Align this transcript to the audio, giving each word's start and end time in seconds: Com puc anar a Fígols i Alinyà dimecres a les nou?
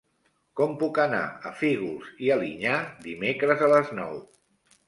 Com 0.59 0.71
puc 0.83 0.97
anar 1.03 1.19
a 1.49 1.51
Fígols 1.59 2.09
i 2.29 2.31
Alinyà 2.39 2.81
dimecres 3.07 3.63
a 3.67 3.71
les 3.75 3.97
nou? 4.01 4.19